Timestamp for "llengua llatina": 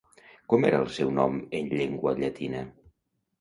1.75-2.65